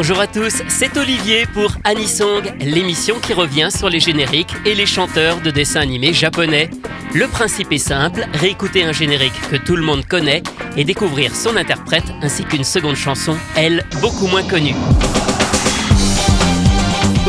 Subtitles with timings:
[0.00, 4.86] Bonjour à tous, c'est Olivier pour Anisong, l'émission qui revient sur les génériques et les
[4.86, 6.70] chanteurs de dessins animés japonais.
[7.14, 10.44] Le principe est simple, réécouter un générique que tout le monde connaît
[10.76, 14.76] et découvrir son interprète ainsi qu'une seconde chanson, elle, beaucoup moins connue.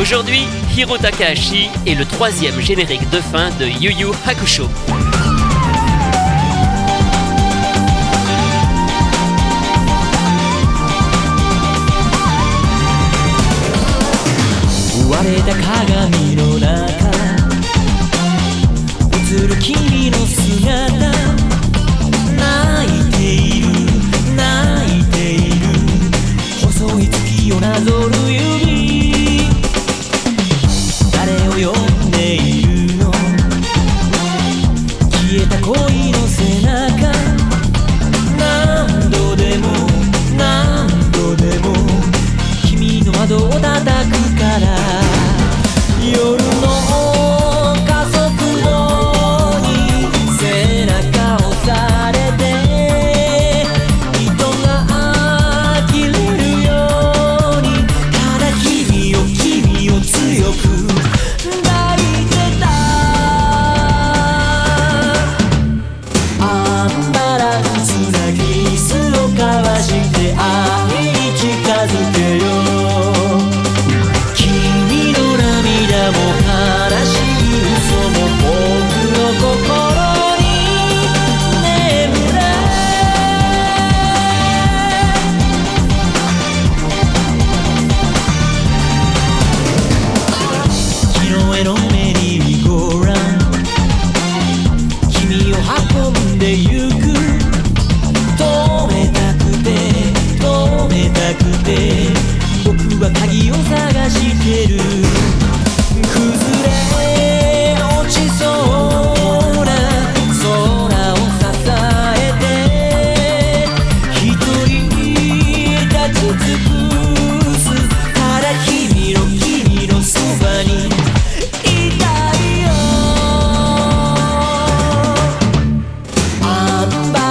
[0.00, 0.44] Aujourd'hui,
[0.76, 4.68] Hiro Takahashi est le troisième générique de fin de Yu Yu Hakusho.
[15.50, 16.70] た鏡の中
[19.16, 20.70] 映る君の姿
[22.36, 22.46] 泣
[22.86, 23.66] いている
[24.36, 25.66] 泣いている
[26.62, 29.48] 細い月をなぞる指
[31.12, 31.76] 誰を呼
[32.06, 33.10] んでいるの
[35.10, 37.12] 消えた恋の背中
[38.38, 39.66] 何度でも
[40.36, 41.74] 何度でも
[42.68, 45.19] 君の窓を叩くから。
[46.02, 47.09] 夜の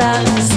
[0.00, 0.49] corazón.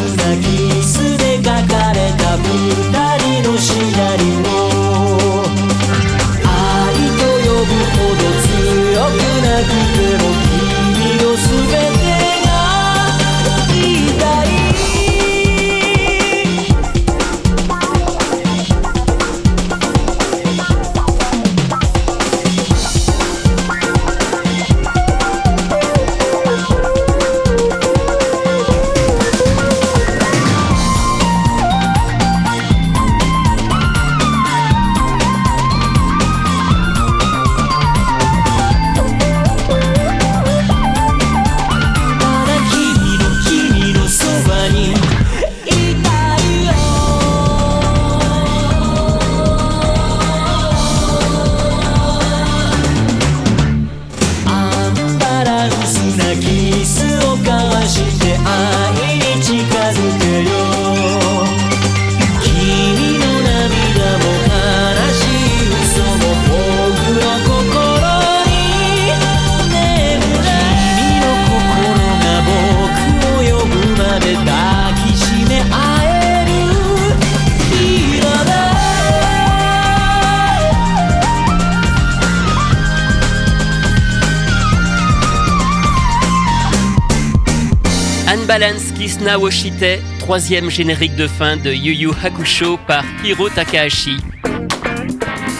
[88.33, 94.17] Unbalance Kisna Woshite, troisième générique de fin de Yu Yu Hakusho par Hiro Takahashi.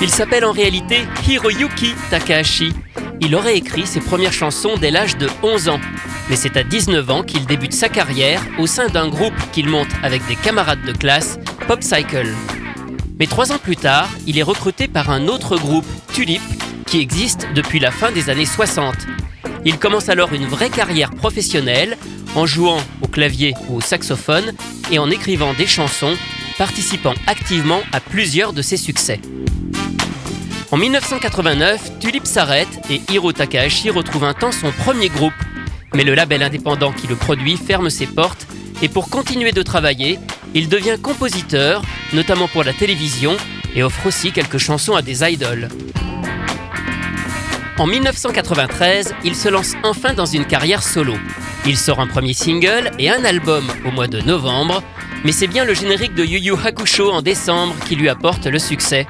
[0.02, 2.74] Il s'appelle en réalité Hiroyuki Takahashi.
[3.22, 5.80] Il aurait écrit ses premières chansons dès l'âge de 11 ans,
[6.32, 9.94] mais c'est à 19 ans qu'il débute sa carrière au sein d'un groupe qu'il monte
[10.02, 12.34] avec des camarades de classe, Pop Cycle.
[13.20, 16.42] Mais trois ans plus tard, il est recruté par un autre groupe, Tulip,
[16.88, 18.96] qui existe depuis la fin des années 60.
[19.64, 21.98] Il commence alors une vraie carrière professionnelle
[22.36, 24.54] en jouant au clavier ou au saxophone
[24.92, 26.16] et en écrivant des chansons,
[26.58, 29.20] participant activement à plusieurs de ses succès.
[30.72, 35.34] En 1989, Tulip s'arrête et Hiro Takahashi retrouve un temps son premier groupe.
[35.94, 38.48] Mais le label indépendant qui le produit ferme ses portes
[38.82, 40.20] et pour continuer de travailler,
[40.56, 43.38] il devient compositeur, notamment pour la télévision,
[43.76, 45.70] et offre aussi quelques chansons à des idoles.
[47.78, 51.16] En 1993, il se lance enfin dans une carrière solo.
[51.66, 54.84] Il sort un premier single et un album au mois de novembre,
[55.24, 58.60] Mais c'est bien le générique de Yu Yu Hakusho en décembre qui lui apporte le
[58.60, 59.08] succès.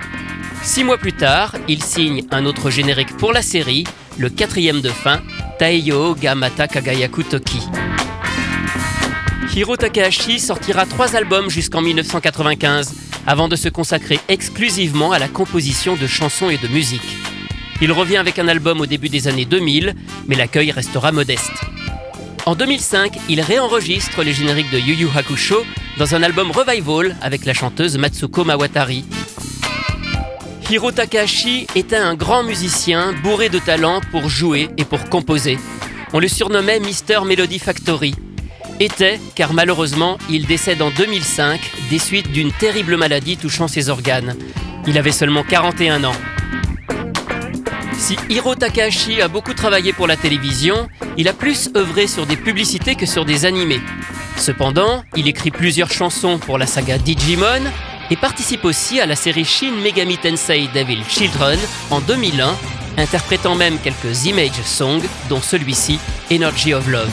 [0.62, 3.86] Six mois plus tard, il signe un autre générique pour la série,
[4.20, 5.22] le quatrième de fin,
[5.58, 7.62] Taiyo Gamata Kagayaku Toki.
[9.56, 12.94] Hiro Takahashi sortira trois albums jusqu'en 1995,
[13.26, 17.18] avant de se consacrer exclusivement à la composition de chansons et de musique.
[17.82, 19.96] Il revient avec un album au début des années 2000,
[20.28, 21.73] mais l'accueil restera modeste.
[22.46, 25.66] En 2005, il réenregistre les génériques de Yu Yu Hakusho
[25.98, 29.06] dans un album revival avec la chanteuse Matsuko Mawatari.
[30.70, 35.58] Hiro Takahashi était un grand musicien bourré de talent pour jouer et pour composer.
[36.12, 38.14] On le surnommait Mister Melody Factory.
[38.82, 44.36] Était, car malheureusement, il décède en 2005 des suites d'une terrible maladie touchant ses organes.
[44.86, 46.16] Il avait seulement 41 ans.
[48.04, 52.36] Si Hiro Takahashi a beaucoup travaillé pour la télévision, il a plus œuvré sur des
[52.36, 53.80] publicités que sur des animés.
[54.36, 57.64] Cependant, il écrit plusieurs chansons pour la saga Digimon
[58.12, 61.58] et participe aussi à la série Shin Megami Tensei Devil Children
[61.92, 62.58] en 2001,
[62.98, 65.98] interprétant même quelques image songs, dont celui-ci,
[66.30, 67.10] Energy of Love.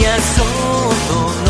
[0.00, 1.49] tenías.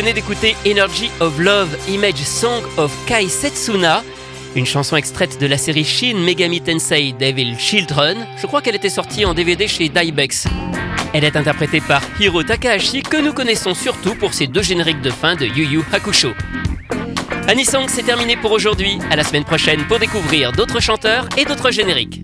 [0.00, 4.02] venez d'écouter Energy of Love, Image Song of Kai Setsuna,
[4.56, 8.26] une chanson extraite de la série Shin Megami Tensei Devil Children.
[8.40, 10.46] Je crois qu'elle était sortie en DVD chez Dybex.
[11.12, 15.10] Elle est interprétée par Hiro Takahashi, que nous connaissons surtout pour ses deux génériques de
[15.10, 16.30] fin de Yu Yu Hakusho.
[17.46, 18.98] Anisong, c'est terminé pour aujourd'hui.
[19.10, 22.22] À la semaine prochaine pour découvrir d'autres chanteurs et d'autres génériques.